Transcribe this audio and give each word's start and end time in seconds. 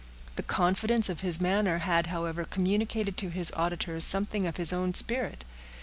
The 0.35 0.41
confidence 0.41 1.09
of 1.09 1.19
his 1.19 1.39
manner 1.39 1.77
had, 1.77 2.07
however, 2.07 2.43
communicated 2.45 3.17
to 3.17 3.29
his 3.29 3.51
auditors 3.55 4.03
something 4.03 4.47
of 4.47 4.57
his 4.57 4.73
own 4.73 4.95
spirit. 4.95 5.45